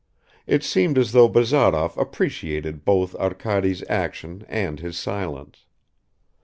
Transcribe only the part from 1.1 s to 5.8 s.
though Bazarov appreciated both Arkady's action and his silence.